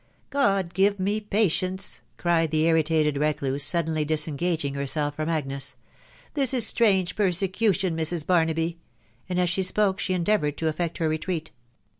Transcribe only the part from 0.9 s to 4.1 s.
me patience!" cried the irritated recluse, sud denly